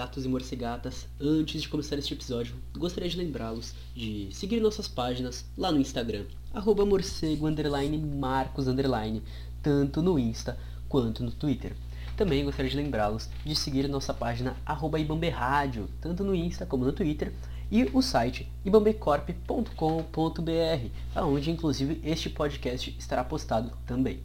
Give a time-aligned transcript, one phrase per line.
[0.00, 1.06] Morcegatos e morcegatas!
[1.20, 6.24] Antes de começar este episódio, gostaria de lembrá-los de seguir nossas páginas lá no Instagram,
[6.54, 9.22] arroba morcego underline marcos underline,
[9.62, 10.58] tanto no Insta
[10.88, 11.76] quanto no Twitter.
[12.16, 14.96] Também gostaria de lembrá-los de seguir nossa página arroba
[15.30, 17.34] Rádio, tanto no Insta como no Twitter,
[17.70, 24.20] e o site ibambecorp.com.br, aonde inclusive este podcast estará postado também.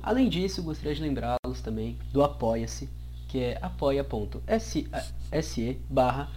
[0.00, 2.88] Além disso, gostaria de lembrá-los também do Apoia-se,
[3.32, 4.90] que é apoia.se
[5.88, 6.28] barra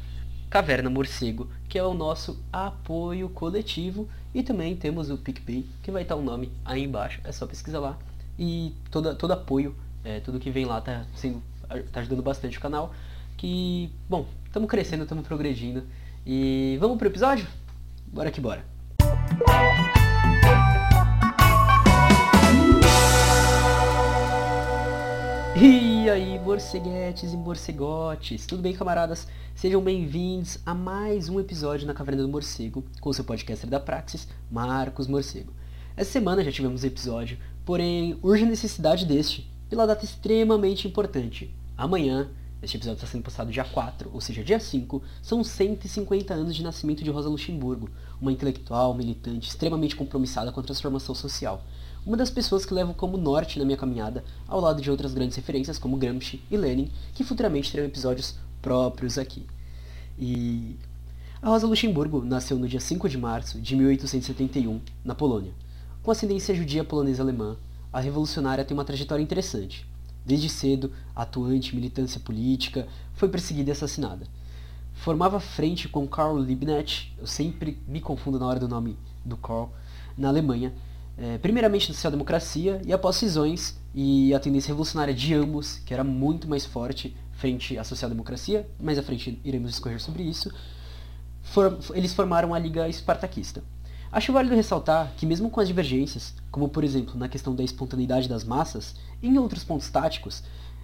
[0.49, 4.07] Caverna Morcego, que é o nosso apoio coletivo.
[4.33, 7.79] E também temos o PicPay, que vai estar o nome aí embaixo, é só pesquisar
[7.79, 7.99] lá.
[8.39, 11.43] E todo, todo apoio, é, tudo que vem lá está sendo,
[11.91, 12.93] tá ajudando bastante o canal.
[13.35, 15.83] Que, bom, estamos crescendo, estamos progredindo.
[16.25, 17.45] E vamos pro episódio?
[18.07, 18.63] Bora que bora!
[26.05, 29.27] E aí, morceguetes e morcegotes, tudo bem, camaradas?
[29.55, 33.79] Sejam bem-vindos a mais um episódio na Caverna do Morcego, com o seu podcaster da
[33.79, 35.51] Praxis, Marcos Morcego.
[35.97, 41.51] Essa semana já tivemos episódio, porém urge a necessidade deste, pela data extremamente importante.
[41.75, 42.29] Amanhã,
[42.61, 46.61] este episódio está sendo postado dia 4, ou seja, dia 5, são 150 anos de
[46.61, 47.89] nascimento de Rosa Luxemburgo,
[48.21, 51.63] uma intelectual, militante, extremamente compromissada com a transformação social
[52.05, 55.35] uma das pessoas que levo como norte na minha caminhada, ao lado de outras grandes
[55.35, 59.45] referências como Gramsci e Lenin, que futuramente terão episódios próprios aqui.
[60.17, 60.75] E
[61.41, 65.51] a Rosa Luxemburgo nasceu no dia 5 de março de 1871, na Polônia.
[66.03, 67.57] Com ascendência judia polonesa-alemã,
[67.91, 69.87] a revolucionária tem uma trajetória interessante.
[70.25, 74.27] Desde cedo, atuante militância política, foi perseguida e assassinada.
[74.93, 79.69] Formava frente com Karl Liebknecht, eu sempre me confundo na hora do nome do Karl,
[80.17, 80.73] na Alemanha,
[81.17, 86.03] é, primeiramente na social-democracia e após cisões e a tendência revolucionária de ambos, que era
[86.03, 90.51] muito mais forte frente à social-democracia, mais à frente iremos discorrer sobre isso,
[91.41, 93.63] for, eles formaram a Liga Espartaquista.
[94.11, 98.29] Acho válido ressaltar que mesmo com as divergências, como por exemplo na questão da espontaneidade
[98.29, 100.43] das massas, em outros pontos táticos,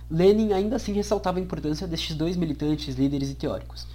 [0.10, 3.88] Lenin ainda assim ressaltava a importância destes dois militantes, líderes e teóricos.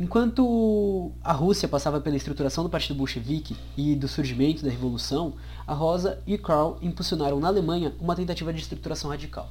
[0.00, 5.32] Enquanto a Rússia passava pela estruturação do Partido Bolchevique e do surgimento da Revolução,
[5.66, 9.50] a Rosa e Karl impulsionaram na Alemanha uma tentativa de estruturação radical.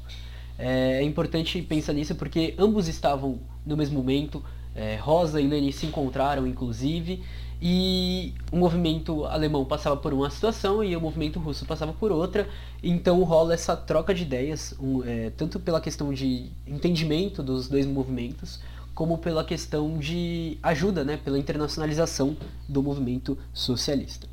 [0.58, 4.42] É importante pensar nisso porque ambos estavam no mesmo momento,
[4.74, 7.22] é, Rosa e Lenin se encontraram inclusive,
[7.62, 12.48] e o movimento alemão passava por uma situação e o movimento russo passava por outra,
[12.82, 17.86] então rola essa troca de ideias, um, é, tanto pela questão de entendimento dos dois
[17.86, 18.62] movimentos,
[18.98, 22.36] como pela questão de ajuda, né, pela internacionalização
[22.68, 24.28] do movimento socialista.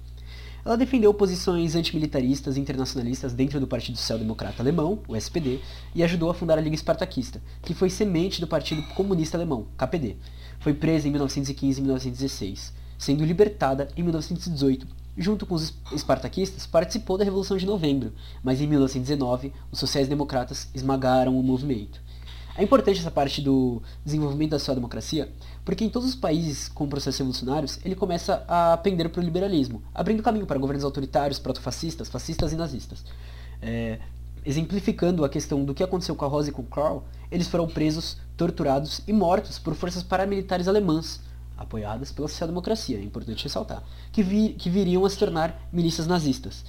[0.65, 5.61] Ela defendeu posições antimilitaristas e internacionalistas dentro do Partido Social Democrata Alemão, o SPD,
[5.95, 10.17] e ajudou a fundar a Liga Espartaquista, que foi semente do Partido Comunista Alemão, KPD.
[10.61, 14.87] Foi presa em 1915 e 1916, sendo libertada em 1918.
[15.15, 21.39] Junto com os espartaquistas, participou da Revolução de Novembro, mas em 1919 os sociais-democratas esmagaram
[21.39, 22.04] o movimento.
[22.57, 25.29] É importante essa parte do desenvolvimento da social-democracia,
[25.65, 29.83] porque em todos os países com processos revolucionários, ele começa a pender para o liberalismo,
[29.93, 33.05] abrindo caminho para governos autoritários, protofascistas, fascistas e nazistas.
[33.61, 33.99] É,
[34.45, 37.67] exemplificando a questão do que aconteceu com a Rosa e com o Karl, eles foram
[37.67, 41.21] presos, torturados e mortos por forças paramilitares alemãs,
[41.57, 43.83] apoiadas pela social-democracia, é importante ressaltar,
[44.13, 46.65] que, vi, que viriam a se tornar milícias nazistas.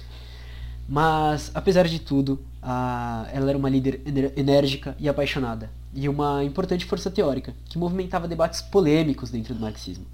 [0.88, 2.40] Mas, apesar de tudo,
[3.32, 4.02] ela era uma líder
[4.36, 10.06] enérgica e apaixonada, e uma importante força teórica, que movimentava debates polêmicos dentro do marxismo.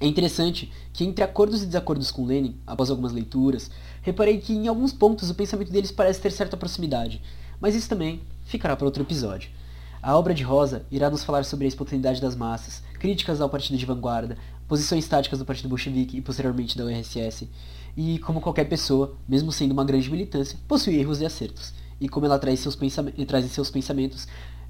[0.00, 3.70] É interessante que, entre acordos e desacordos com Lenin, após algumas leituras,
[4.02, 7.20] reparei que em alguns pontos o pensamento deles parece ter certa proximidade,
[7.60, 9.50] mas isso também ficará para outro episódio.
[10.02, 13.76] A obra de Rosa irá nos falar sobre a espontaneidade das massas, críticas ao partido
[13.76, 14.36] de vanguarda,
[14.68, 17.48] posições táticas do partido bolchevique e posteriormente da URSS,
[17.96, 21.72] e como qualquer pessoa, mesmo sendo uma grande militância, possui erros e acertos.
[22.00, 22.76] E como ela traz, seus
[23.26, 24.28] traz em seus pensamentos,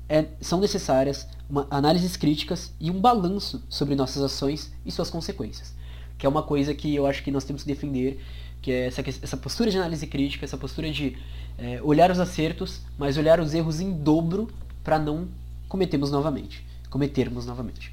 [0.09, 5.75] é, são necessárias uma, análises críticas e um balanço sobre nossas ações e suas consequências.
[6.17, 8.23] Que é uma coisa que eu acho que nós temos que defender,
[8.63, 11.17] que é essa, essa postura de análise crítica, essa postura de
[11.59, 14.49] é, olhar os acertos, mas olhar os erros em dobro
[14.85, 15.29] para não
[15.69, 16.65] cometermos novamente.
[16.89, 17.93] Cometermos novamente.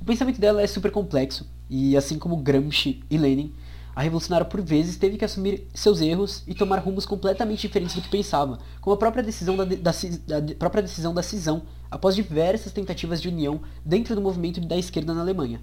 [0.00, 3.52] O pensamento dela é super complexo, e assim como Gramsci e Lenin,
[3.96, 8.02] a revolucionária por vezes teve que assumir seus erros e tomar rumos completamente diferentes do
[8.02, 12.72] que pensava, como a própria decisão da, da, da, própria decisão da cisão, após diversas
[12.72, 15.62] tentativas de união dentro do movimento da esquerda na Alemanha.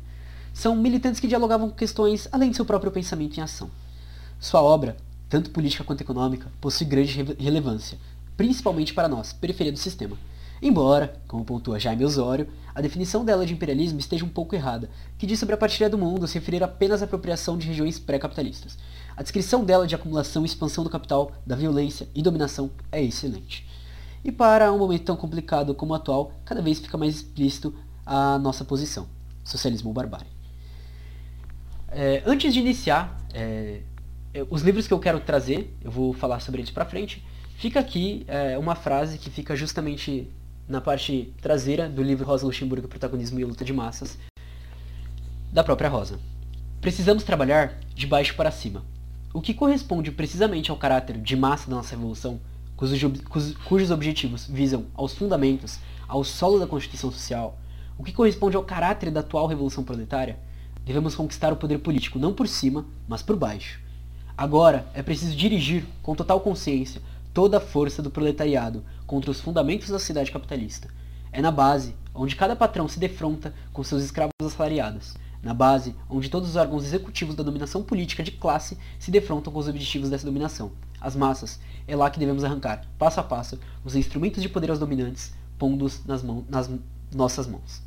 [0.51, 3.69] São militantes que dialogavam com questões além de seu próprio pensamento em ação.
[4.39, 4.97] Sua obra,
[5.29, 7.99] tanto política quanto econômica, possui grande relevância,
[8.35, 10.17] principalmente para nós, periferia do sistema.
[10.65, 15.27] Embora, como pontua Jaime Osório, a definição dela de imperialismo esteja um pouco errada, que
[15.27, 18.77] diz sobre a partilha do mundo se referir apenas à apropriação de regiões pré-capitalistas.
[19.13, 23.67] A descrição dela de acumulação e expansão do capital, da violência e dominação é excelente.
[24.23, 27.75] E para um momento tão complicado como o atual, cada vez fica mais explícito
[28.05, 29.05] a nossa posição:
[29.43, 30.31] socialismo ou barbárie.
[31.89, 33.81] É, antes de iniciar, é,
[34.49, 37.21] os livros que eu quero trazer, eu vou falar sobre eles para frente.
[37.57, 40.31] Fica aqui é, uma frase que fica justamente
[40.67, 44.17] na parte traseira do livro Rosa Luxemburgo, Protagonismo e Luta de Massas,
[45.51, 46.19] da própria Rosa.
[46.81, 48.83] Precisamos trabalhar de baixo para cima,
[49.33, 52.39] o que corresponde precisamente ao caráter de massa da nossa revolução,
[52.75, 57.57] cujos, objetivos visam aos fundamentos, ao solo da Constituição Social,
[57.97, 60.37] o que corresponde ao caráter da atual revolução proletária,
[60.85, 63.79] devemos conquistar o poder político não por cima, mas por baixo.
[64.37, 67.01] Agora é preciso dirigir, com total consciência,
[67.33, 68.83] toda a força do proletariado
[69.13, 70.87] contra os fundamentos da sociedade capitalista.
[71.31, 75.13] É na base onde cada patrão se defronta com seus escravos assalariados.
[75.43, 79.59] Na base onde todos os órgãos executivos da dominação política de classe se defrontam com
[79.59, 80.71] os objetivos dessa dominação.
[80.99, 81.59] As massas.
[81.87, 86.03] É lá que devemos arrancar, passo a passo, os instrumentos de poder aos dominantes, pondo-os
[86.07, 86.71] nas, nas
[87.13, 87.83] nossas mãos.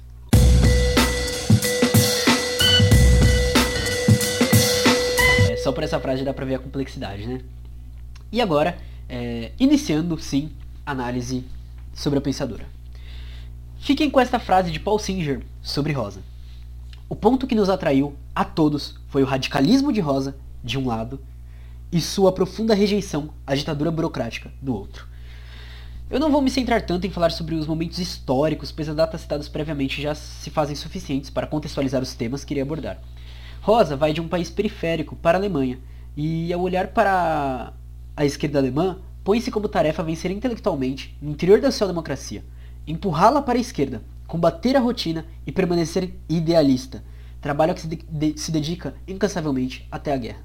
[5.50, 7.40] É, só por essa frase dá pra ver a complexidade, né?
[8.30, 8.78] E agora,
[9.08, 10.52] é, iniciando, sim,
[10.86, 11.44] análise
[11.92, 12.64] sobre a pensadora.
[13.78, 16.22] Fiquem com esta frase de Paul Singer sobre Rosa.
[17.08, 21.20] O ponto que nos atraiu a todos foi o radicalismo de Rosa, de um lado,
[21.90, 25.06] e sua profunda rejeição à ditadura burocrática, do outro.
[26.08, 29.20] Eu não vou me centrar tanto em falar sobre os momentos históricos, pois as datas
[29.20, 32.98] citadas previamente já se fazem suficientes para contextualizar os temas que irei abordar.
[33.60, 35.78] Rosa vai de um país periférico para a Alemanha,
[36.16, 37.72] e ao olhar para
[38.16, 42.44] a esquerda alemã põe-se como tarefa vencer intelectualmente, no interior da social-democracia,
[42.86, 47.02] empurrá-la para a esquerda, combater a rotina e permanecer idealista,
[47.40, 50.44] trabalho que se, de se dedica incansavelmente até a guerra.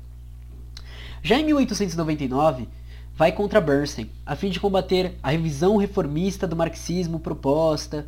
[1.22, 2.68] Já em 1899,
[3.16, 8.08] vai contra Bernstein, a fim de combater a revisão reformista do marxismo proposta.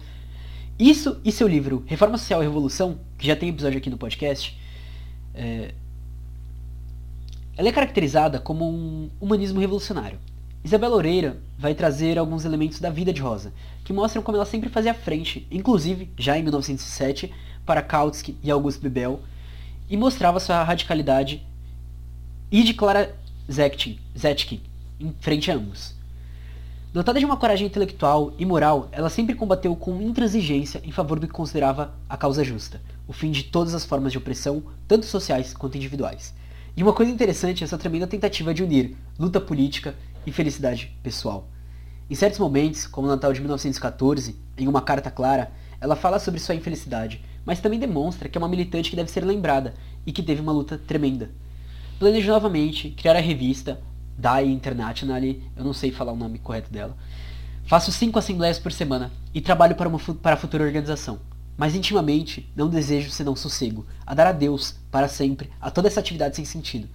[0.79, 4.59] Isso e seu livro Reforma Social e Revolução, que já tem episódio aqui no podcast,
[5.35, 5.75] é,
[7.55, 10.17] ela é caracterizada como um humanismo revolucionário.
[10.63, 13.51] Isabela Oreira vai trazer alguns elementos da vida de Rosa,
[13.83, 17.33] que mostram como ela sempre fazia frente, inclusive já em 1907,
[17.65, 19.19] para Kautsky e Augusto Bebel,
[19.89, 21.45] e mostrava sua radicalidade
[22.49, 23.13] e de Clara
[23.51, 24.61] Zetkin, Zetkin
[25.01, 25.95] em frente a ambos.
[26.93, 31.27] Dotada de uma coragem intelectual e moral, ela sempre combateu com intransigência em favor do
[31.27, 35.53] que considerava a causa justa, o fim de todas as formas de opressão, tanto sociais
[35.53, 36.33] quanto individuais.
[36.77, 39.93] E uma coisa interessante é essa tremenda tentativa de unir luta política
[40.25, 41.47] e felicidade pessoal.
[42.09, 46.39] Em certos momentos, como no Natal de 1914, em uma carta clara, ela fala sobre
[46.39, 49.73] sua infelicidade, mas também demonstra que é uma militante que deve ser lembrada
[50.05, 51.31] e que teve uma luta tremenda.
[51.99, 53.81] Planejou novamente criar a revista
[54.17, 56.95] Die Internationale, eu não sei falar o nome correto dela.
[57.65, 61.19] Faço cinco assembleias por semana e trabalho para, uma, para a futura organização.
[61.55, 65.99] Mas intimamente não desejo senão sossego, a dar a Deus, para sempre, a toda essa
[65.99, 66.89] atividade sem sentido.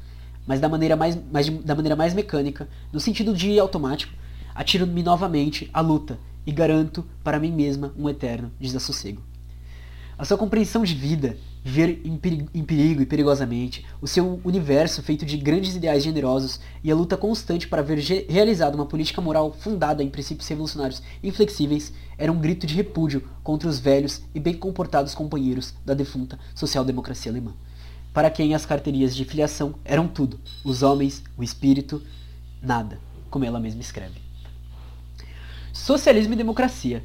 [0.49, 4.14] Mas da maneira mais, mais, da maneira mais mecânica, no sentido de automático,
[4.55, 9.21] atiro-me novamente à luta e garanto para mim mesma um eterno desassossego.
[10.17, 15.02] A sua compreensão de vida, viver em perigo, em perigo, e perigosamente, o seu universo
[15.02, 19.52] feito de grandes ideais generosos e a luta constante para ver realizada uma política moral
[19.52, 24.55] fundada em princípios revolucionários inflexíveis era um grito de repúdio contra os velhos e bem
[24.55, 27.52] comportados companheiros da defunta social-democracia alemã.
[28.18, 32.02] Para quem as carteirinhas de filiação eram tudo, os homens, o espírito,
[32.60, 32.98] nada,
[33.30, 34.20] como ela mesma escreve.
[35.72, 37.04] Socialismo e democracia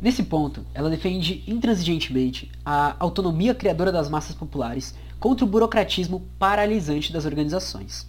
[0.00, 7.12] Nesse ponto, ela defende intransigentemente a autonomia criadora das massas populares contra o burocratismo paralisante
[7.12, 8.06] das organizações.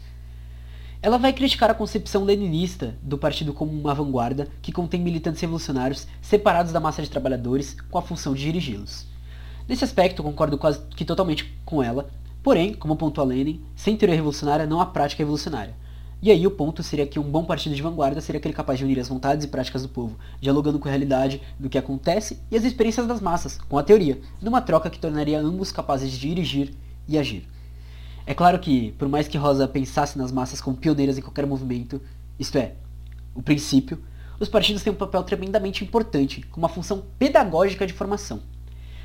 [1.01, 6.07] Ela vai criticar a concepção leninista do partido como uma vanguarda que contém militantes revolucionários
[6.21, 9.07] separados da massa de trabalhadores com a função de dirigi-los.
[9.67, 12.07] Nesse aspecto, concordo quase que totalmente com ela,
[12.43, 15.75] porém, como pontua Lenin, sem teoria revolucionária não há prática revolucionária.
[16.19, 18.85] E aí o ponto seria que um bom partido de vanguarda seria aquele capaz de
[18.85, 22.57] unir as vontades e práticas do povo, dialogando com a realidade do que acontece e
[22.57, 26.73] as experiências das massas, com a teoria, numa troca que tornaria ambos capazes de dirigir
[27.07, 27.47] e agir.
[28.25, 32.01] É claro que, por mais que Rosa pensasse nas massas como pioneiras em qualquer movimento,
[32.39, 32.73] isto é,
[33.35, 34.01] o princípio,
[34.39, 38.41] os partidos têm um papel tremendamente importante, com uma função pedagógica de formação.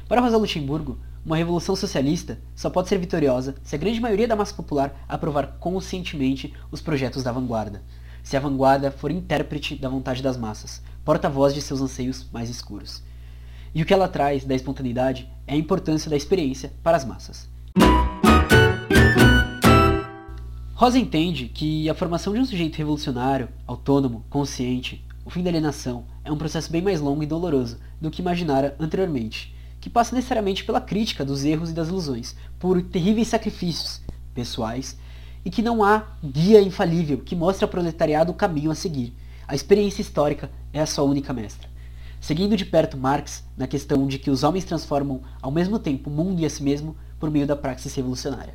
[0.08, 4.34] Para Rosa Luxemburgo, uma revolução socialista só pode ser vitoriosa se a grande maioria da
[4.34, 7.82] massa popular aprovar conscientemente os projetos da vanguarda.
[8.24, 13.02] se a vanguarda for intérprete da vontade das massas, porta-voz de seus anseios mais escuros.
[13.74, 17.48] E o que ela traz da espontaneidade é a importância da experiência para as massas.
[20.74, 26.04] Rosa entende que a formação de um sujeito revolucionário, autônomo, consciente, o fim da alienação,
[26.24, 30.62] é um processo bem mais longo e doloroso do que imaginara anteriormente, que passa necessariamente
[30.64, 34.00] pela crítica dos erros e das ilusões, por terríveis sacrifícios
[34.32, 34.96] pessoais,
[35.44, 39.12] e que não há guia infalível que mostre ao proletariado o caminho a seguir.
[39.46, 41.68] A experiência histórica é a sua única mestra.
[42.20, 46.12] Seguindo de perto Marx na questão de que os homens transformam ao mesmo tempo o
[46.12, 48.54] mundo e a si mesmo por meio da praxis revolucionária.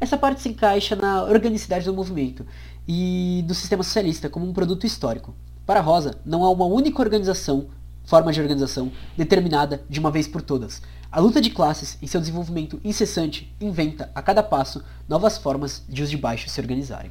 [0.00, 2.46] Essa parte se encaixa na organicidade do movimento
[2.88, 5.34] e do sistema socialista como um produto histórico.
[5.66, 7.68] Para Rosa, não há uma única organização,
[8.04, 10.82] forma de organização, determinada de uma vez por todas.
[11.10, 16.02] A luta de classes, em seu desenvolvimento incessante, inventa, a cada passo, novas formas de
[16.02, 17.10] os de baixo se organizarem.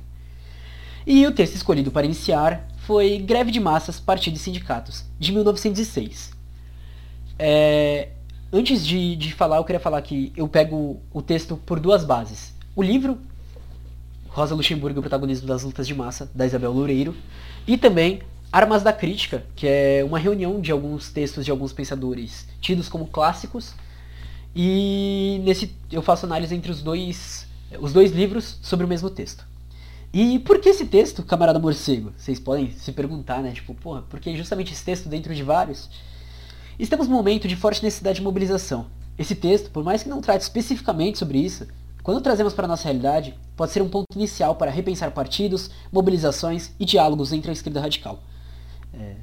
[1.06, 6.32] E o texto escolhido para iniciar foi Greve de Massas, Partidos e Sindicatos, de 1906.
[7.40, 8.10] É,
[8.52, 12.54] antes de, de falar, eu queria falar que eu pego o texto por duas bases
[12.76, 13.20] o livro
[14.30, 17.16] Rosa Luxemburgo, o protagonismo das lutas de massa, da Isabel Loureiro,
[17.68, 18.22] e também
[18.54, 23.08] Armas da Crítica, que é uma reunião de alguns textos de alguns pensadores tidos como
[23.08, 23.74] clássicos,
[24.56, 27.48] e nesse eu faço análise entre os dois,
[27.80, 29.44] os dois livros sobre o mesmo texto.
[30.14, 32.14] E por que esse texto, camarada morcego?
[32.16, 33.54] Vocês podem se perguntar, né?
[33.54, 35.90] Tipo, porra, por que justamente esse texto dentro de vários?
[36.78, 38.86] Estamos num momento de forte necessidade de mobilização.
[39.18, 41.66] Esse texto, por mais que não trate especificamente sobre isso,
[42.04, 46.70] quando trazemos para a nossa realidade, pode ser um ponto inicial para repensar partidos, mobilizações
[46.80, 48.22] e diálogos entre a esquerda radical.
[48.94, 49.16] É...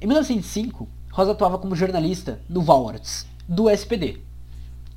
[0.00, 4.18] Em 1905, Rosa atuava como jornalista no Valorts, do SPD.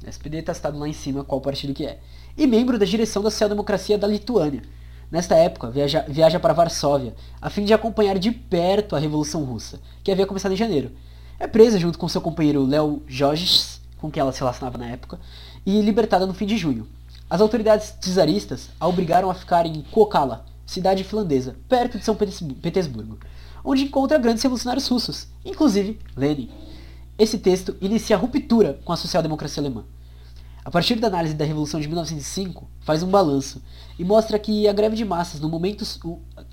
[0.03, 1.99] O SPD está citado lá em cima qual partido que é.
[2.37, 4.61] E membro da direção da social-democracia da Lituânia.
[5.09, 9.79] Nesta época, viaja, viaja para Varsóvia, a fim de acompanhar de perto a Revolução Russa,
[10.03, 10.91] que havia começado em janeiro.
[11.39, 15.19] É presa junto com seu companheiro Léo Jorges, com quem ela se relacionava na época,
[15.65, 16.87] e libertada no fim de junho.
[17.29, 23.19] As autoridades czaristas a obrigaram a ficar em Kokala, cidade finlandesa, perto de São Petersburgo,
[23.67, 26.49] onde encontra grandes revolucionários russos, inclusive Lenin.
[27.19, 29.83] Esse texto inicia a ruptura com a social-democracia alemã.
[30.63, 33.61] A partir da análise da Revolução de 1905, faz um balanço
[33.99, 35.83] e mostra que a greve de massas, no momento,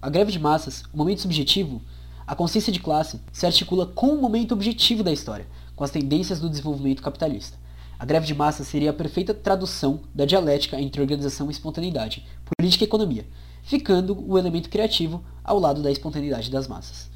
[0.02, 1.80] a greve de massas, o momento subjetivo,
[2.26, 6.40] a consciência de classe, se articula com o momento objetivo da história, com as tendências
[6.40, 7.56] do desenvolvimento capitalista.
[7.96, 12.82] A greve de massa seria a perfeita tradução da dialética entre organização e espontaneidade, política
[12.82, 13.24] e economia,
[13.64, 17.10] ficando o elemento criativo ao lado da espontaneidade das massas.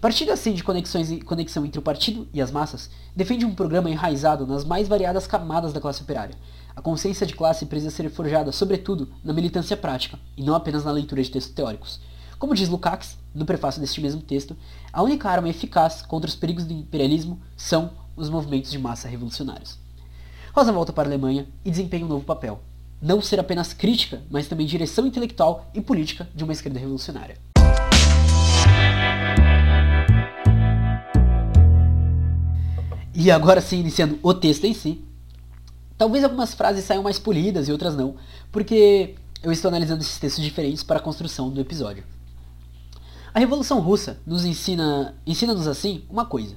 [0.00, 4.46] Partindo assim de conexões conexão entre o partido e as massas, defende um programa enraizado
[4.46, 6.34] nas mais variadas camadas da classe operária.
[6.76, 10.90] A consciência de classe precisa ser forjada, sobretudo, na militância prática, e não apenas na
[10.90, 12.00] leitura de textos teóricos.
[12.38, 14.54] Como diz Lukács, no prefácio deste mesmo texto,
[14.92, 19.78] a única arma eficaz contra os perigos do imperialismo são os movimentos de massa revolucionários.
[20.54, 22.60] Rosa volta para a Alemanha e desempenha um novo papel.
[23.04, 27.36] Não ser apenas crítica, mas também direção intelectual e política de uma esquerda revolucionária.
[33.14, 35.04] E agora sim, iniciando o texto em si.
[35.98, 38.16] Talvez algumas frases saiam mais polidas e outras não,
[38.50, 42.04] porque eu estou analisando esses textos diferentes para a construção do episódio.
[43.34, 46.56] A Revolução Russa nos ensina, ensina-nos assim uma coisa,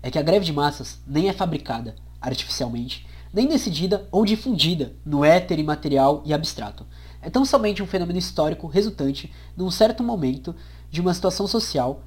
[0.00, 5.24] é que a greve de massas nem é fabricada artificialmente, nem decidida ou difundida no
[5.24, 6.86] éter imaterial e abstrato.
[7.20, 10.54] É tão somente um fenômeno histórico resultante, num certo momento,
[10.90, 12.02] de uma situação social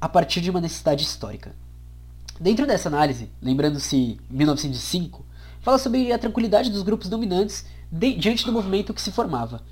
[0.00, 1.54] a partir de uma necessidade histórica.
[2.40, 5.24] Dentro dessa análise, lembrando-se 1905,
[5.60, 9.62] fala sobre a tranquilidade dos grupos dominantes diante do movimento que se formava.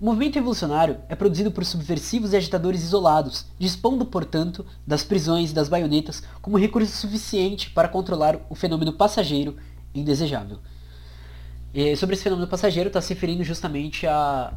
[0.00, 5.54] O movimento revolucionário é produzido por subversivos e agitadores isolados, dispondo, portanto, das prisões e
[5.54, 9.56] das baionetas como recurso suficiente para controlar o fenômeno passageiro
[9.98, 10.58] indesejável.
[11.72, 14.54] E sobre esse fenômeno passageiro está se referindo justamente a,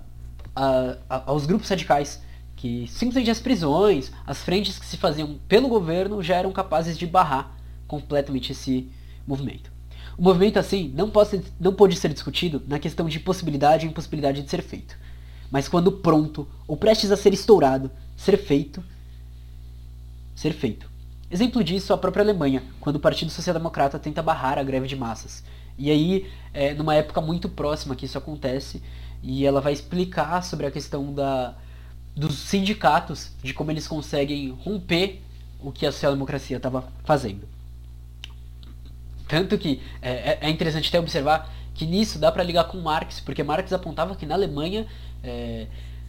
[0.55, 2.21] a, a, aos grupos radicais,
[2.55, 7.05] que simplesmente as prisões, as frentes que se faziam pelo governo já eram capazes de
[7.05, 7.55] barrar
[7.87, 8.89] completamente esse
[9.27, 9.71] movimento.
[10.17, 14.41] O movimento assim não pode, não pode ser discutido na questão de possibilidade e impossibilidade
[14.41, 14.97] de ser feito.
[15.49, 18.83] Mas quando pronto, ou prestes a ser estourado, ser feito,
[20.35, 20.88] ser feito.
[21.31, 24.95] Exemplo disso a própria Alemanha, quando o Partido Social Democrata tenta barrar a greve de
[24.95, 25.43] massas.
[25.77, 28.81] E aí, é, numa época muito próxima que isso acontece,
[29.21, 31.55] e ela vai explicar sobre a questão da,
[32.15, 35.21] dos sindicatos, de como eles conseguem romper
[35.61, 37.47] o que a social-democracia estava fazendo.
[39.27, 43.19] Tanto que é, é, é, interessante até observar que nisso dá para ligar com Marx,
[43.19, 44.87] porque Marx apontava que na Alemanha,
[45.23, 45.67] é,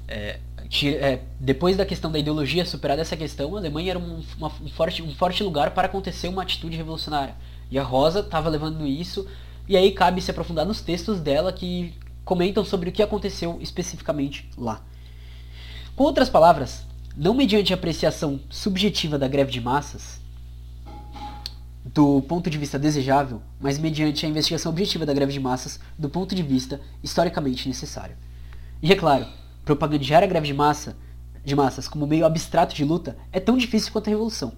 [0.09, 0.41] é,
[0.89, 4.69] é, depois da questão da ideologia superada essa questão, a Alemanha era um, uma, um,
[4.69, 7.35] forte, um forte lugar para acontecer uma atitude revolucionária.
[7.71, 9.27] E a Rosa estava levando isso,
[9.69, 11.93] e aí cabe se aprofundar nos textos dela que
[12.25, 14.81] comentam sobre o que aconteceu especificamente lá.
[15.97, 16.87] Com outras palavras,
[17.17, 20.21] não mediante apreciação subjetiva da greve de massas,
[21.85, 26.09] do ponto de vista desejável, mas mediante a investigação objetiva da greve de massas do
[26.09, 28.17] ponto de vista historicamente necessário.
[28.81, 29.27] E é claro,
[29.65, 30.97] propagandear a greve de massa
[31.45, 34.53] de massas como meio abstrato de luta é tão difícil quanto a revolução.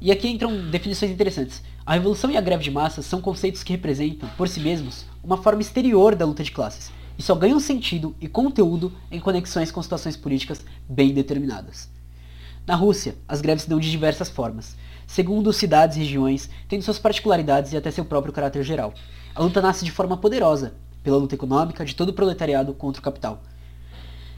[0.00, 1.62] E aqui entram definições interessantes.
[1.84, 5.36] A revolução e a greve de massas são conceitos que representam, por si mesmos, uma
[5.36, 9.82] forma exterior da luta de classes, e só ganham sentido e conteúdo em conexões com
[9.82, 11.88] situações políticas bem determinadas.
[12.64, 14.76] Na Rússia, as greves se dão de diversas formas,
[15.06, 18.94] segundo cidades e regiões, tendo suas particularidades e até seu próprio caráter geral.
[19.34, 23.02] A luta nasce de forma poderosa, pela luta econômica de todo o proletariado contra o
[23.02, 23.42] capital.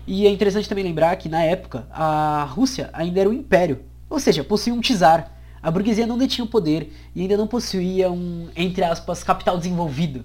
[0.06, 4.18] E é interessante também lembrar que, na época, a Rússia ainda era um império, ou
[4.18, 5.36] seja, possuía um czar.
[5.62, 10.24] A burguesia não detinha o poder e ainda não possuía um, entre aspas, capital desenvolvido.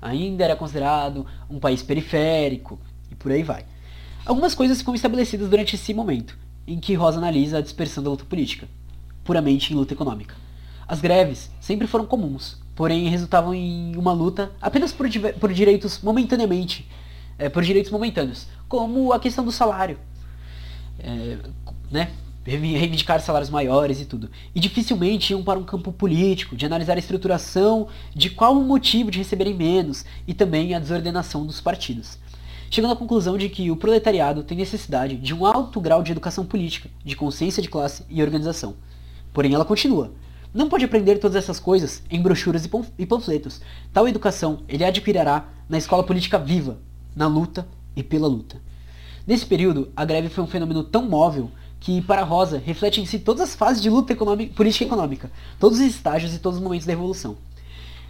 [0.00, 2.78] Ainda era considerado um país periférico
[3.10, 3.64] e por aí vai.
[4.26, 8.24] Algumas coisas ficam estabelecidas durante esse momento, em que Rosa analisa a dispersão da luta
[8.24, 8.68] política,
[9.24, 10.34] puramente em luta econômica.
[10.86, 15.06] As greves sempre foram comuns, porém resultavam em uma luta apenas por,
[15.40, 16.86] por direitos momentaneamente,
[17.38, 19.98] é, por direitos momentâneos, como a questão do salário,
[20.98, 21.38] é,
[21.90, 22.10] né?
[22.46, 24.30] reivindicar salários maiores e tudo.
[24.54, 29.10] E dificilmente iam para um campo político, de analisar a estruturação, de qual o motivo
[29.10, 32.18] de receberem menos e também a desordenação dos partidos.
[32.70, 36.44] Chegando à conclusão de que o proletariado tem necessidade de um alto grau de educação
[36.44, 38.74] política, de consciência de classe e organização.
[39.32, 40.12] Porém, ela continua.
[40.52, 43.60] Não pode aprender todas essas coisas em brochuras e panfletos.
[43.92, 46.78] Tal educação ele adquirirá na escola política viva,
[47.14, 48.60] na luta e pela luta.
[49.26, 51.50] Nesse período, a greve foi um fenômeno tão móvel
[51.80, 55.30] que, para Rosa, reflete em si todas as fases de luta econômica, política e econômica,
[55.58, 57.36] todos os estágios e todos os momentos da revolução.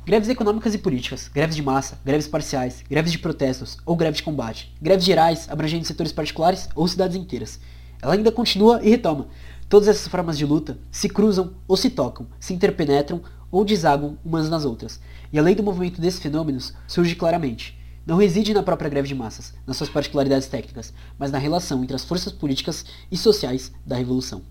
[0.05, 4.23] Greves econômicas e políticas, greves de massa, greves parciais, greves de protestos ou greves de
[4.23, 7.59] combate, greves gerais abrangendo setores particulares ou cidades inteiras.
[8.03, 9.29] Ela ainda continua e retoma.
[9.69, 14.51] Todas essas formas de luta se cruzam ou se tocam, se interpenetram ou desaguam umas
[14.51, 15.01] nas outras.
[15.33, 19.14] E a lei do movimento desses fenômenos surge claramente não reside na própria greve de
[19.14, 23.97] massas, nas suas particularidades técnicas, mas na relação entre as forças políticas e sociais da
[23.97, 24.43] revolução.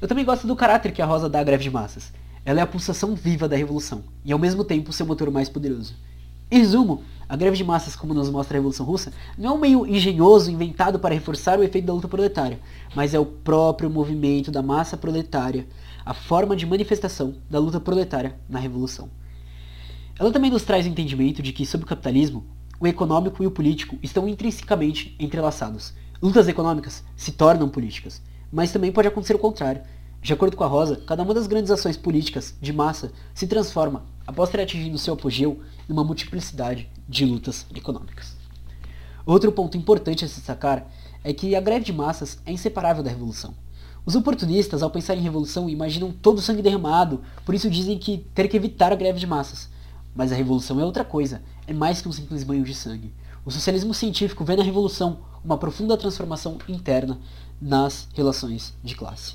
[0.00, 2.12] Eu também gosto do caráter que a Rosa dá à greve de massas.
[2.44, 5.94] Ela é a pulsação viva da revolução, e ao mesmo tempo seu motor mais poderoso.
[6.50, 9.58] Em resumo, a greve de massas, como nos mostra a Revolução Russa, não é um
[9.58, 12.58] meio engenhoso inventado para reforçar o efeito da luta proletária,
[12.94, 15.66] mas é o próprio movimento da massa proletária,
[16.06, 19.10] a forma de manifestação da luta proletária na Revolução.
[20.18, 22.46] Ela também nos traz o entendimento de que, sob o capitalismo,
[22.80, 25.92] o econômico e o político estão intrinsecamente entrelaçados.
[26.22, 28.20] Lutas econômicas se tornam políticas,
[28.52, 29.82] mas também pode acontecer o contrário.
[30.20, 34.04] De acordo com a Rosa, cada uma das grandes ações políticas de massa se transforma,
[34.26, 38.36] após ter atingido seu apogeu, numa multiplicidade de lutas econômicas.
[39.24, 40.86] Outro ponto importante a se destacar
[41.22, 43.54] é que a greve de massas é inseparável da revolução.
[44.04, 48.26] Os oportunistas, ao pensar em revolução, imaginam todo o sangue derramado, por isso dizem que
[48.34, 49.68] ter que evitar a greve de massas.
[50.14, 53.12] Mas a revolução é outra coisa, é mais que um simples banho de sangue.
[53.44, 57.18] O socialismo científico vê na revolução uma profunda transformação interna
[57.60, 59.34] nas relações de classe.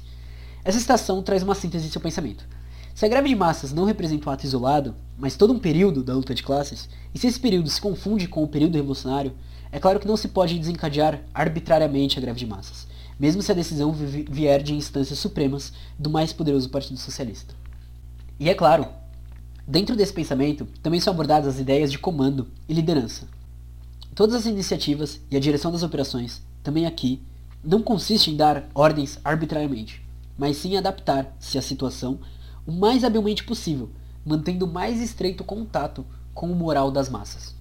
[0.63, 2.45] Essa citação traz uma síntese de seu pensamento.
[2.93, 6.13] Se a greve de massas não representa um ato isolado, mas todo um período da
[6.13, 9.33] luta de classes, e se esse período se confunde com o período revolucionário,
[9.71, 12.87] é claro que não se pode desencadear arbitrariamente a greve de massas,
[13.19, 17.55] mesmo se a decisão vier de instâncias supremas do mais poderoso Partido Socialista.
[18.39, 18.87] E é claro,
[19.65, 23.27] Dentro desse pensamento, também são abordadas as ideias de comando e liderança.
[24.13, 27.21] Todas as iniciativas e a direção das operações, também aqui,
[27.63, 30.05] não consiste em dar ordens arbitrariamente,
[30.37, 32.19] mas sim adaptar-se à situação
[32.67, 33.89] o mais habilmente possível,
[34.25, 37.55] mantendo o mais estreito contato com o moral das massas.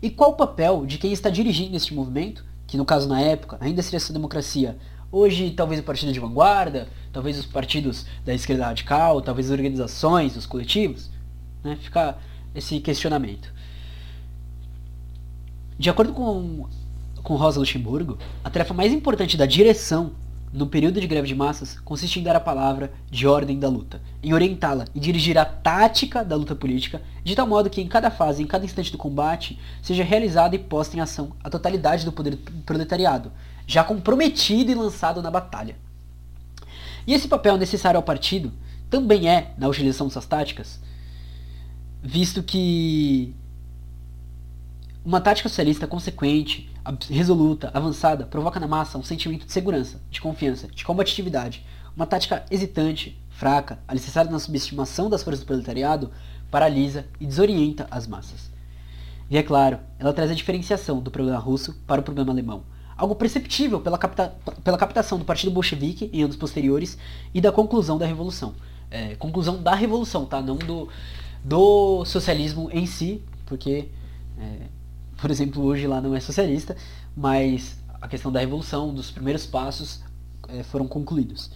[0.00, 3.56] E qual o papel de quem está dirigindo este movimento, que no caso na época
[3.60, 4.78] ainda seria essa democracia
[5.18, 10.36] Hoje, talvez o partido de vanguarda, talvez os partidos da esquerda radical, talvez as organizações,
[10.36, 11.10] os coletivos,
[11.64, 11.78] né?
[11.80, 12.18] Fica
[12.54, 13.50] esse questionamento.
[15.78, 16.68] De acordo com,
[17.22, 20.12] com Rosa Luxemburgo, a tarefa mais importante da direção
[20.52, 24.02] no período de greve de massas consiste em dar a palavra de ordem da luta,
[24.22, 28.10] em orientá-la e dirigir a tática da luta política, de tal modo que em cada
[28.10, 32.12] fase, em cada instante do combate, seja realizada e posta em ação a totalidade do
[32.12, 33.32] poder proletariado,
[33.66, 35.76] já comprometido e lançado na batalha.
[37.06, 38.52] E esse papel necessário ao partido
[38.88, 40.80] também é na utilização dessas táticas,
[42.02, 43.34] visto que
[45.04, 46.68] uma tática socialista consequente,
[47.08, 51.64] resoluta, avançada, provoca na massa um sentimento de segurança, de confiança, de combatividade.
[51.94, 56.10] Uma tática hesitante, fraca, alicerçada na subestimação das forças do proletariado,
[56.50, 58.50] paralisa e desorienta as massas.
[59.30, 62.64] E é claro, ela traz a diferenciação do problema russo para o problema alemão.
[62.96, 66.96] Algo perceptível pela, capta pela captação do Partido Bolchevique em anos posteriores
[67.34, 68.54] e da conclusão da Revolução.
[68.90, 70.40] É, conclusão da Revolução, tá?
[70.40, 70.88] Não do,
[71.44, 73.88] do socialismo em si, porque,
[74.38, 74.66] é,
[75.16, 76.76] por exemplo, hoje lá não é socialista,
[77.14, 80.00] mas a questão da Revolução, dos primeiros passos,
[80.48, 81.50] é, foram concluídos.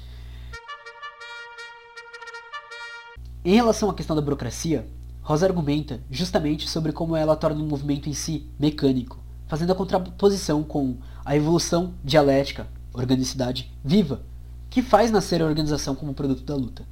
[3.42, 4.86] Em relação à questão da burocracia,
[5.22, 9.18] Rosa argumenta justamente sobre como ela torna o movimento em si mecânico,
[9.50, 14.22] fazendo a contraposição com a evolução dialética, organicidade viva,
[14.70, 16.84] que faz nascer a organização como produto da luta.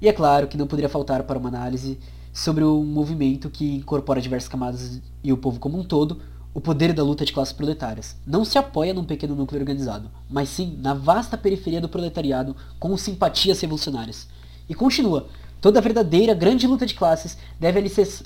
[0.00, 2.00] E é claro que não poderia faltar para uma análise
[2.32, 6.22] sobre um movimento que incorpora diversas camadas e o povo como um todo,
[6.54, 8.16] o poder da luta de classes proletárias.
[8.26, 12.96] Não se apoia num pequeno núcleo organizado, mas sim na vasta periferia do proletariado com
[12.96, 14.26] simpatias revolucionárias.
[14.66, 15.28] E continua,
[15.64, 17.78] Toda verdadeira grande luta de classes deve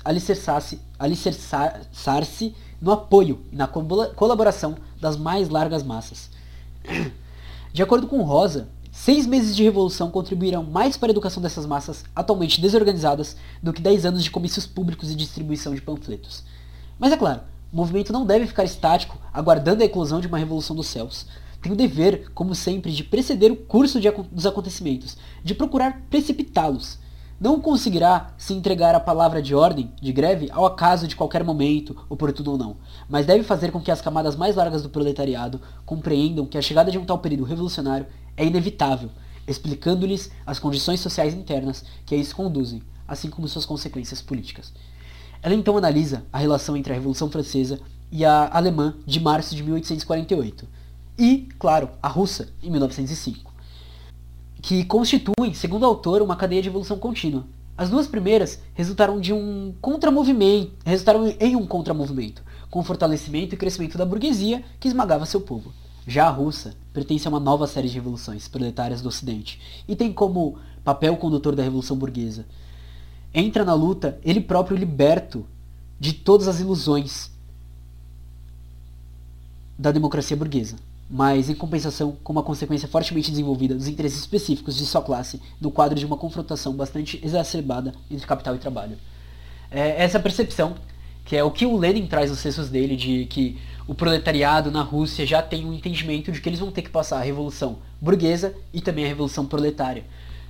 [0.03, 1.79] alicerçar-se alicerçar
[2.81, 6.29] no apoio e na colaboração das mais largas massas.
[7.71, 12.03] De acordo com Rosa, seis meses de revolução contribuirão mais para a educação dessas massas
[12.15, 16.43] atualmente desorganizadas do que dez anos de comícios públicos e distribuição de panfletos.
[16.97, 20.75] Mas é claro, o movimento não deve ficar estático, aguardando a eclosão de uma revolução
[20.75, 21.27] dos céus.
[21.61, 26.97] Tem o dever, como sempre, de preceder o curso de, dos acontecimentos, de procurar precipitá-los
[27.39, 31.95] não conseguirá se entregar à palavra de ordem, de greve, ao acaso de qualquer momento,
[32.09, 36.45] oportuno ou não, mas deve fazer com que as camadas mais largas do proletariado compreendam
[36.45, 39.09] que a chegada de um tal período revolucionário é inevitável,
[39.47, 44.73] explicando-lhes as condições sociais internas que a isso conduzem, assim como suas consequências políticas.
[45.41, 47.79] Ela então analisa a relação entre a Revolução Francesa
[48.11, 50.67] e a alemã de março de 1848,
[51.17, 53.48] e, claro, a russa, em 1905
[54.61, 57.45] que constituem, segundo o autor, uma cadeia de evolução contínua.
[57.77, 63.57] As duas primeiras resultaram de um contramovimento, resultaram em um contramovimento, com o fortalecimento e
[63.57, 65.71] crescimento da burguesia que esmagava seu povo.
[66.05, 70.11] Já a russa pertence a uma nova série de revoluções proletárias do Ocidente e tem
[70.11, 72.45] como papel condutor da revolução burguesa.
[73.33, 75.45] Entra na luta ele próprio liberto
[75.99, 77.31] de todas as ilusões
[79.77, 84.85] da democracia burguesa mas em compensação com uma consequência fortemente desenvolvida dos interesses específicos de
[84.85, 88.97] sua classe no quadro de uma confrontação bastante exacerbada entre capital e trabalho.
[89.71, 90.75] É essa percepção,
[91.25, 94.83] que é o que o Lenin traz nos textos dele, de que o proletariado na
[94.83, 98.53] Rússia já tem um entendimento de que eles vão ter que passar a revolução burguesa
[98.71, 100.03] e também a revolução proletária.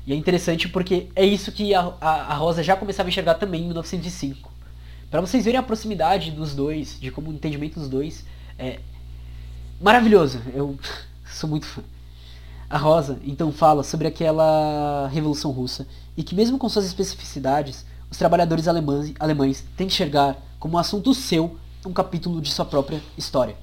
[0.05, 3.35] E é interessante porque é isso que a, a, a Rosa já começava a enxergar
[3.35, 4.51] também em 1905.
[5.09, 8.25] Para vocês verem a proximidade dos dois, de como o entendimento dos dois
[8.57, 8.79] é,
[9.81, 10.41] maravilhoso.
[10.53, 10.77] Eu
[11.25, 11.81] sou muito fã.
[12.69, 18.17] A Rosa então fala sobre aquela Revolução Russa e que mesmo com suas especificidades, os
[18.17, 23.01] trabalhadores alemães, alemães têm que enxergar como um assunto seu um capítulo de sua própria
[23.17, 23.55] história.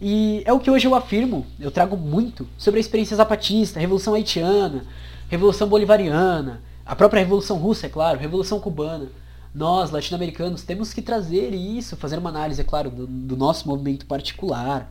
[0.00, 3.80] E é o que hoje eu afirmo, eu trago muito sobre a experiência zapatista, a
[3.80, 4.86] Revolução Haitiana,
[5.28, 9.08] Revolução Bolivariana, a própria Revolução Russa, é claro, Revolução Cubana.
[9.54, 14.06] Nós, latino-americanos, temos que trazer isso, fazer uma análise, é claro, do, do nosso movimento
[14.06, 14.88] particular,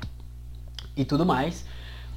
[0.99, 1.65] e tudo mais.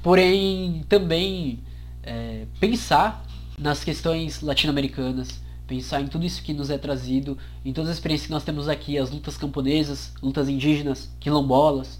[0.03, 1.59] Porém, também
[2.03, 3.25] é, pensar
[3.57, 8.27] nas questões latino-americanas, pensar em tudo isso que nos é trazido, em todas as experiências
[8.27, 11.99] que nós temos aqui, as lutas camponesas, lutas indígenas, quilombolas,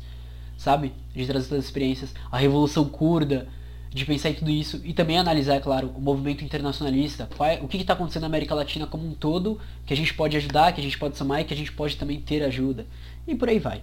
[0.57, 0.91] sabe?
[1.15, 3.47] De trazer todas as experiências, a revolução curda,
[3.89, 7.67] de pensar em tudo isso e também analisar, é claro, o movimento internacionalista, é, o
[7.67, 10.81] que está acontecendo na América Latina como um todo, que a gente pode ajudar, que
[10.81, 12.85] a gente pode somar e que a gente pode também ter ajuda.
[13.25, 13.81] E por aí vai.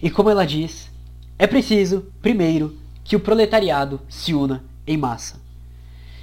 [0.00, 0.90] E como ela diz,
[1.38, 5.40] é preciso, primeiro, que o proletariado se una em massa.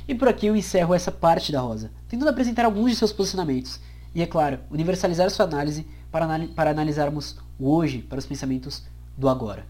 [0.07, 3.79] E por aqui eu encerro essa parte da Rosa, tentando apresentar alguns de seus posicionamentos.
[4.13, 8.83] E, é claro, universalizar sua análise para, para analisarmos o hoje para os pensamentos
[9.17, 9.65] do agora.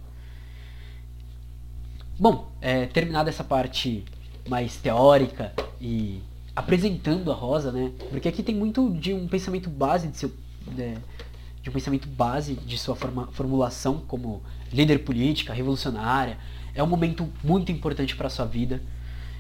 [2.20, 4.04] Bom, é, terminada essa parte
[4.48, 6.22] mais teórica e
[6.56, 7.92] apresentando a Rosa, né?
[8.10, 10.32] Porque aqui tem muito de um pensamento base de seu,
[10.68, 10.96] né,
[11.66, 16.38] de um pensamento base de sua forma, formulação como líder política, revolucionária.
[16.76, 18.84] É um momento muito importante para a sua vida.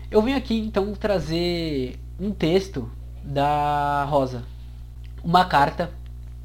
[0.09, 2.89] Eu venho aqui então trazer um texto
[3.23, 4.43] da Rosa.
[5.23, 5.91] Uma carta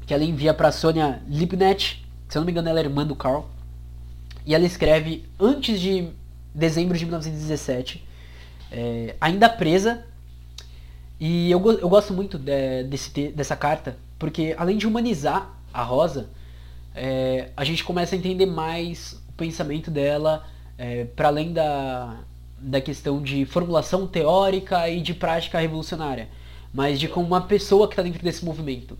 [0.05, 3.15] que ela envia para Sônia Lipnet, se eu não me engano ela é irmã do
[3.15, 3.49] Carl.
[4.45, 6.09] E ela escreve antes de
[6.53, 8.07] dezembro de 1917,
[8.71, 10.05] é, ainda presa.
[11.19, 16.29] E eu, eu gosto muito de, desse, dessa carta, porque além de humanizar a Rosa,
[16.93, 20.45] é, a gente começa a entender mais o pensamento dela,
[20.77, 22.19] é, para além da,
[22.57, 26.29] da questão de formulação teórica e de prática revolucionária,
[26.73, 28.97] mas de como uma pessoa que está dentro desse movimento.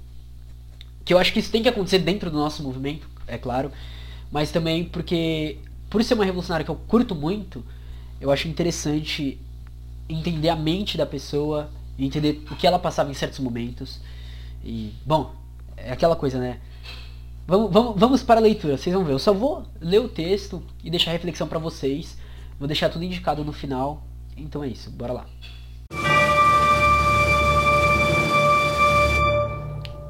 [1.03, 3.71] Que eu acho que isso tem que acontecer dentro do nosso movimento, é claro,
[4.31, 5.57] mas também porque,
[5.89, 7.63] por ser uma revolucionária que eu curto muito,
[8.19, 9.39] eu acho interessante
[10.07, 13.99] entender a mente da pessoa, entender o que ela passava em certos momentos.
[14.63, 15.34] E, bom,
[15.86, 16.60] é aquela coisa, né?
[17.48, 19.13] Vamos, vamos, vamos para a leitura, vocês vão ver.
[19.13, 22.17] Eu só vou ler o texto e deixar a reflexão para vocês.
[22.58, 24.04] Vou deixar tudo indicado no final.
[24.38, 25.26] Então é isso, bora lá.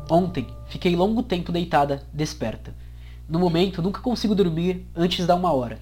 [0.09, 2.75] Ontem fiquei longo tempo deitada, desperta.
[3.29, 5.79] No momento nunca consigo dormir antes da uma hora.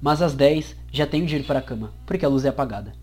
[0.00, 2.94] Mas às 10 já tenho de ir para a cama, porque a luz é apagada.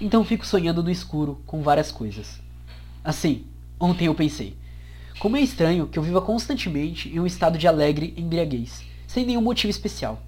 [0.00, 2.40] Então fico sonhando no escuro com várias coisas.
[3.04, 3.44] Assim,
[3.78, 4.56] ontem eu pensei,
[5.22, 9.40] como é estranho que eu viva constantemente em um estado de alegre embriaguez, sem nenhum
[9.40, 10.20] motivo especial.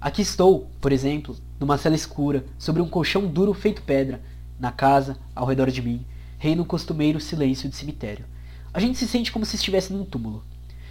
[0.00, 4.22] Aqui estou, por exemplo, numa cela escura, sobre um colchão duro feito pedra.
[4.56, 6.06] Na casa, ao redor de mim,
[6.38, 8.24] reina o costumeiro silêncio de cemitério.
[8.72, 10.44] A gente se sente como se estivesse num túmulo.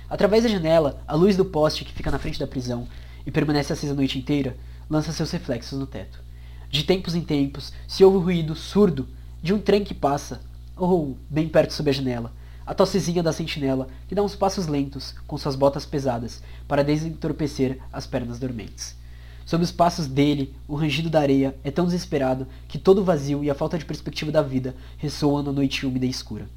[0.10, 2.90] Através da janela, a luz do poste que fica na frente da prisão
[3.26, 4.58] e permanece acesa a noite inteira,
[4.90, 6.22] lança seus reflexos no teto.
[6.70, 9.08] De tempos em tempos, se ouve o ruído surdo
[9.42, 10.42] de um trem que passa,
[10.76, 12.38] ou bem perto sob a janela,
[12.70, 17.80] a tossezinha da sentinela, que dá uns passos lentos, com suas botas pesadas, para desentorpecer
[17.92, 18.96] as pernas dormentes.
[19.44, 23.44] Sob os passos dele, o rangido da areia é tão desesperado que todo o vazio
[23.44, 26.48] e a falta de perspectiva da vida ressoam na noite úmida e escura.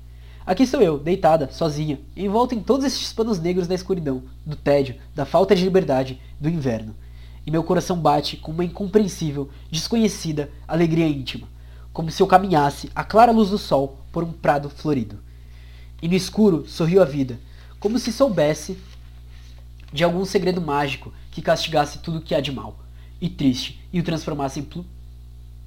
[0.45, 4.97] Aqui estou eu, deitada, sozinha, envolta em todos esses panos negros da escuridão, do tédio,
[5.15, 6.95] da falta de liberdade, do inverno.
[7.47, 11.49] E meu coração bate com uma incompreensível, desconhecida alegria íntima,
[11.91, 15.32] como se eu caminhasse à clara luz do sol por um prado florido.
[16.03, 17.39] E no escuro sorriu a vida,
[17.79, 18.77] como se soubesse
[19.93, 22.77] de algum segredo mágico que castigasse tudo que há de mal
[23.21, 24.69] e triste e o transformasse em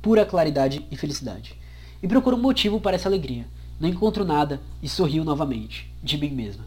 [0.02, 1.56] pura claridade e felicidade.
[2.04, 3.46] E procuro um motivo para essa alegria.
[3.80, 6.66] Não encontro nada e sorrio novamente, de mim mesma.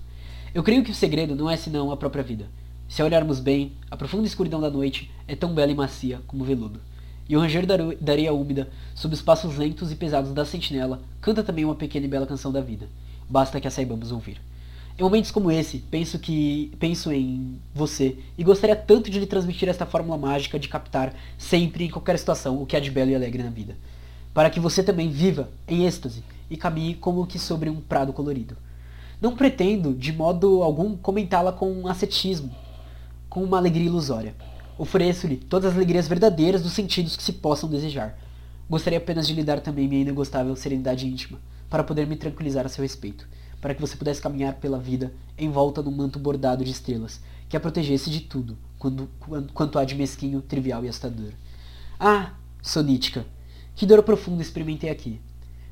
[0.54, 2.46] Eu creio que o segredo não é senão a própria vida.
[2.88, 6.80] Se olharmos bem, a profunda escuridão da noite é tão bela e macia como veludo.
[7.28, 11.42] E o ranger da areia úmida, sob os passos lentos e pesados da sentinela, canta
[11.42, 12.88] também uma pequena e bela canção da vida
[13.28, 14.40] basta que a saibamos ouvir.
[14.98, 19.68] Em momentos como esse, penso que penso em você e gostaria tanto de lhe transmitir
[19.68, 23.14] esta fórmula mágica de captar sempre em qualquer situação o que há de belo e
[23.14, 23.76] alegre na vida,
[24.34, 28.56] para que você também viva em êxtase e caminhe como que sobre um prado colorido.
[29.20, 32.50] Não pretendo, de modo algum, comentá-la com um ascetismo,
[33.28, 34.34] com uma alegria ilusória.
[34.76, 38.18] Ofereço-lhe todas as alegrias verdadeiras dos sentidos que se possam desejar.
[38.68, 41.38] Gostaria apenas de lhe dar também minha inegostável serenidade íntima,
[41.68, 43.28] para poder me tranquilizar a seu respeito,
[43.60, 47.56] para que você pudesse caminhar pela vida em volta num manto bordado de estrelas, que
[47.56, 49.08] a protegesse de tudo, quando,
[49.52, 51.32] quanto há de mesquinho, trivial e assustador.
[51.98, 53.26] Ah, sonítica,
[53.74, 55.20] que dor profunda experimentei aqui.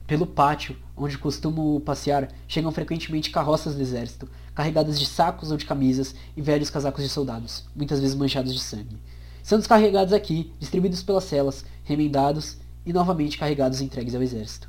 [0.06, 5.66] Pelo pátio, onde costumo passear, chegam frequentemente carroças do exército, carregadas de sacos ou de
[5.66, 8.96] camisas e velhos casacos de soldados, muitas vezes manchados de sangue.
[9.42, 14.68] São descarregados aqui, distribuídos pelas celas, remendados e novamente carregados e entregues ao exército.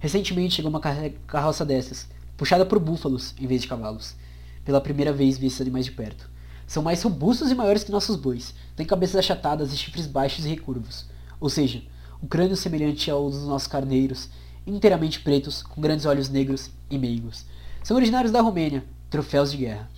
[0.00, 4.16] Recentemente chegou uma carroça dessas, puxada por búfalos em vez de cavalos.
[4.64, 6.28] Pela primeira vez vi esses animais de perto.
[6.66, 8.54] São mais robustos e maiores que nossos bois.
[8.74, 11.04] Têm cabeças achatadas e chifres baixos e recurvos.
[11.38, 11.82] Ou seja,
[12.22, 14.30] um crânio semelhante ao dos nossos carneiros,
[14.66, 17.44] inteiramente pretos, com grandes olhos negros e meigos.
[17.84, 19.90] São originários da Romênia, troféus de guerra.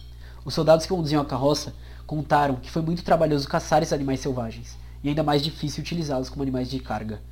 [0.45, 1.73] Os soldados que conduziam a carroça
[2.09, 6.43] contaram que foi muito trabalhoso caçar esses animais selvagens, e ainda mais difícil utilizá-los como
[6.43, 7.23] animais de carga.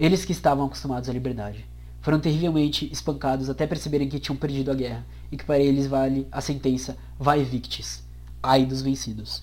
[0.00, 1.66] Eles que estavam acostumados à liberdade.
[2.00, 6.26] Foram terrivelmente espancados até perceberem que tinham perdido a guerra e que para eles vale
[6.30, 8.02] a sentença vai victis,
[8.42, 9.42] ai dos vencidos.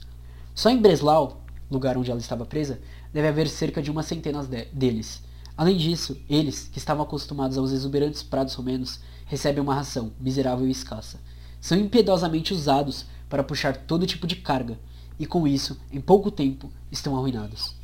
[0.53, 2.79] Só em Breslau, lugar onde ela estava presa,
[3.13, 5.21] deve haver cerca de uma centena de deles.
[5.57, 10.71] Além disso, eles, que estavam acostumados aos exuberantes prados romenos, recebem uma ração miserável e
[10.71, 11.19] escassa.
[11.61, 14.77] São impiedosamente usados para puxar todo tipo de carga,
[15.17, 17.75] e com isso, em pouco tempo, estão arruinados.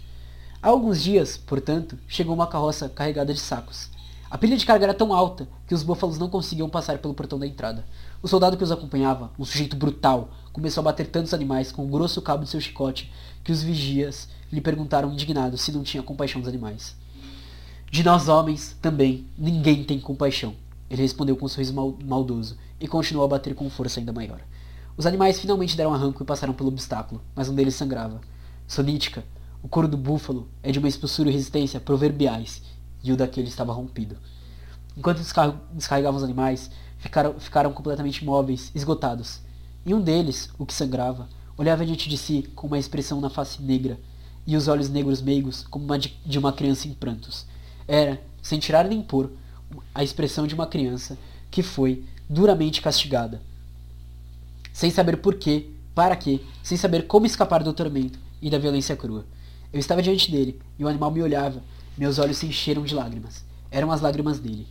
[0.62, 3.90] Há alguns dias, portanto, chegou uma carroça carregada de sacos,
[4.32, 7.38] a pilha de carga era tão alta que os búfalos não conseguiam passar pelo portão
[7.38, 7.84] da entrada.
[8.24, 11.90] O soldado que os acompanhava, um sujeito brutal, começou a bater tantos animais com o
[11.90, 13.12] grosso cabo de seu chicote
[13.44, 16.96] que os vigias lhe perguntaram indignados se não tinha compaixão dos animais.
[17.92, 20.56] De nós homens, também, ninguém tem compaixão,
[20.90, 24.40] ele respondeu com um sorriso mal maldoso e continuou a bater com força ainda maior.
[24.96, 28.22] Os animais finalmente deram arranco e passaram pelo obstáculo, mas um deles sangrava.
[28.66, 29.26] Sonítica,
[29.62, 32.62] o couro do búfalo é de uma espessura e resistência proverbiais
[33.04, 34.18] e o daquele estava rompido.
[34.96, 35.22] Enquanto
[35.74, 39.42] descarregavam os animais, ficaram, ficaram completamente imóveis, esgotados.
[39.86, 43.62] E um deles, o que sangrava, olhava diante de si com uma expressão na face
[43.62, 44.00] negra
[44.46, 47.46] e os olhos negros meigos como uma de, de uma criança em prantos.
[47.88, 49.32] Era, sem tirar nem pôr,
[49.94, 51.18] a expressão de uma criança
[51.50, 53.42] que foi duramente castigada.
[54.74, 58.96] Sem saber por quê, para quê, sem saber como escapar do tormento e da violência
[58.96, 59.26] crua.
[59.72, 61.62] Eu estava diante dele e o animal me olhava.
[61.98, 63.44] Meus olhos se encheram de lágrimas.
[63.70, 64.68] Eram as lágrimas dele.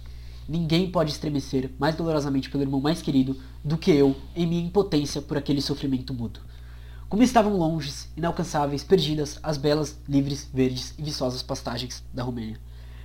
[0.48, 5.22] Ninguém pode estremecer mais dolorosamente pelo irmão mais querido do que eu em minha impotência
[5.22, 6.42] por aquele sofrimento mútuo.
[7.08, 12.60] Como estavam longes, inalcançáveis, perdidas, as belas, livres, verdes e viçosas pastagens da Romênia.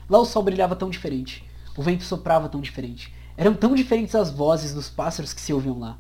[0.10, 1.44] Lá o sol brilhava tão diferente,
[1.76, 5.80] o vento soprava tão diferente, eram tão diferentes as vozes dos pássaros que se ouviam
[5.80, 5.98] lá,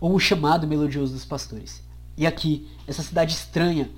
[0.00, 1.82] ou o chamado melodioso dos pastores.
[2.16, 3.90] E aqui, essa cidade estranha,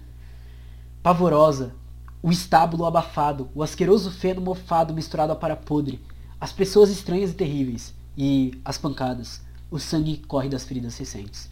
[1.02, 1.74] pavorosa,
[2.22, 6.00] o estábulo abafado, o asqueroso feno mofado misturado a para podre,
[6.40, 11.48] as pessoas estranhas e terríveis, e as pancadas, o sangue que corre das feridas recentes.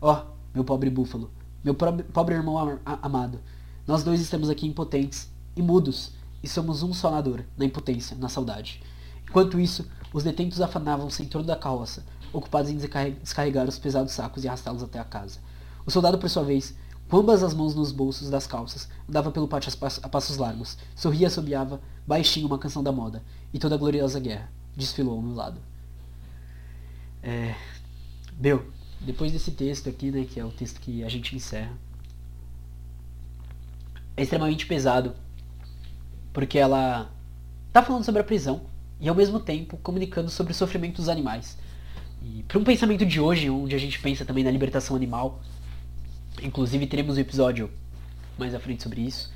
[0.00, 1.30] Ó, oh, meu pobre búfalo,
[1.64, 3.40] meu pobre irmão amado,
[3.86, 8.16] nós dois estamos aqui impotentes e mudos, e somos um só na dor, na impotência,
[8.16, 8.82] na saudade.
[9.28, 14.44] Enquanto isso, os detentos afanavam-se em torno da carroça, ocupados em descarregar os pesados sacos
[14.44, 15.38] e arrastá-los até a casa.
[15.86, 16.74] O soldado, por sua vez,
[17.10, 21.22] com ambas as mãos nos bolsos das calças, andava pelo pátio a passos largos, sorria
[21.22, 23.20] e assobiava baixinho uma canção da moda,
[23.52, 25.60] e toda a gloriosa guerra desfilou ao meu lado.
[27.20, 27.56] É...
[28.38, 28.64] Meu,
[29.00, 31.72] depois desse texto aqui, né, que é o texto que a gente encerra,
[34.16, 35.12] é extremamente pesado,
[36.32, 37.10] porque ela
[37.72, 38.62] tá falando sobre a prisão
[39.00, 41.58] e ao mesmo tempo comunicando sobre o sofrimento dos animais.
[42.22, 45.40] E para um pensamento de hoje, onde a gente pensa também na libertação animal,
[46.42, 47.70] inclusive teremos um episódio
[48.38, 49.32] mais à frente sobre isso,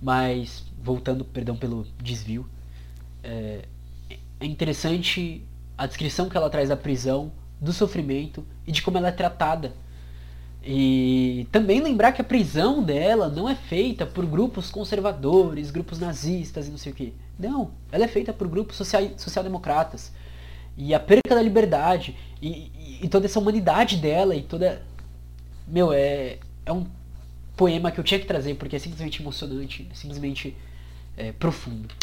[0.00, 2.48] mas voltando, perdão pelo desvio,
[3.22, 3.64] é,
[4.40, 5.44] é interessante
[5.76, 9.72] a descrição que ela traz da prisão do sofrimento e de como ela é tratada.
[10.62, 16.66] E também lembrar que a prisão dela não é feita por grupos conservadores, grupos nazistas
[16.66, 17.14] e não sei o que.
[17.38, 20.12] Não, ela é feita por grupos social-democratas.
[20.76, 24.82] E a perca da liberdade e, e, e, toda essa humanidade dela e toda.
[25.68, 26.86] Meu, é, é um
[27.56, 30.56] poema que eu tinha que trazer porque é simplesmente emocionante, é simplesmente
[31.16, 31.94] é, profundo.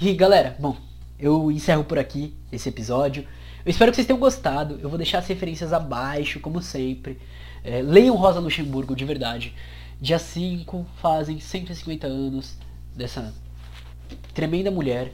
[0.00, 0.76] E galera, bom,
[1.18, 3.26] eu encerro por aqui esse episódio.
[3.64, 4.78] Eu espero que vocês tenham gostado.
[4.80, 7.18] Eu vou deixar as referências abaixo, como sempre.
[7.64, 9.54] É, leiam Rosa Luxemburgo, de verdade.
[10.00, 12.56] Dia 5 fazem 150 anos
[12.94, 13.34] dessa
[14.32, 15.12] tremenda mulher.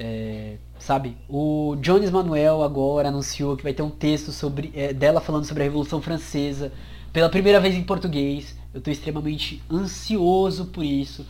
[0.00, 1.16] É, sabe?
[1.28, 5.64] O Jones Manuel agora anunciou que vai ter um texto sobre é, dela falando sobre
[5.64, 6.70] a Revolução Francesa
[7.12, 8.56] pela primeira vez em português.
[8.72, 11.26] Eu estou extremamente ansioso por isso,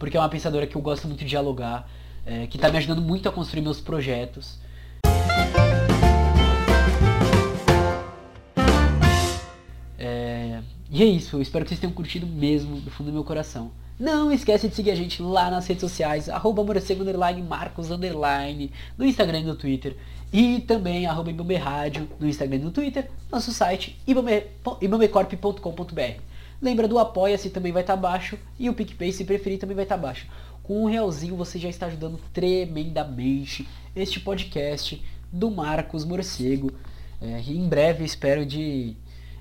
[0.00, 1.88] porque é uma pensadora que eu gosto muito de dialogar,
[2.26, 4.58] é, que está me ajudando muito a construir meus projetos.
[10.90, 13.70] E é isso, eu espero que vocês tenham curtido mesmo do fundo do meu coração.
[14.00, 18.72] Não esquece de seguir a gente lá nas redes sociais, arroba morcego, underline, marcos, underline,
[18.96, 19.96] no Instagram e no Twitter.
[20.32, 24.00] E também arroba Ibambe Rádio no Instagram e no Twitter, nosso site
[24.80, 26.22] ibambecorp.com.br.
[26.62, 29.84] Lembra do Apoia-se também vai estar tá abaixo e o PicPay se preferir também vai
[29.84, 30.26] estar tá abaixo.
[30.62, 36.70] Com um realzinho você já está ajudando tremendamente este podcast do Marcos Morcego.
[37.20, 38.96] É, em breve espero de,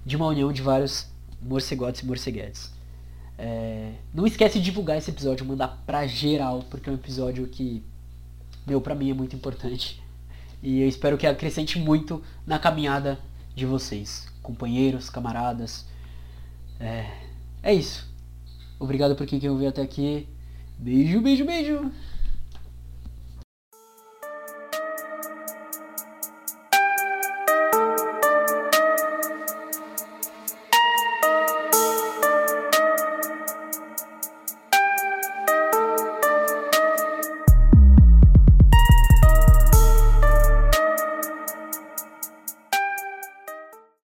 [0.05, 1.07] de uma união de vários
[1.41, 2.71] morcegotes e morceguetes.
[3.37, 7.83] É, não esquece de divulgar esse episódio, mandar pra geral, porque é um episódio que,
[8.65, 10.01] meu, pra mim é muito importante.
[10.61, 13.19] E eu espero que acrescente muito na caminhada
[13.55, 15.85] de vocês, companheiros, camaradas.
[16.79, 17.09] É,
[17.61, 18.07] é isso.
[18.79, 20.27] Obrigado por quem ouviu até aqui.
[20.77, 21.91] Beijo, beijo, beijo.